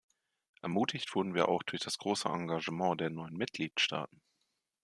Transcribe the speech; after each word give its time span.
Ermutigt 0.63 1.13
wurden 1.13 1.35
wir 1.35 1.47
auch 1.47 1.61
durch 1.61 1.83
das 1.83 1.99
große 1.99 2.27
Engagement 2.27 2.99
der 2.99 3.11
neuen 3.11 3.37
Mitgliedstaaten. 3.37 4.19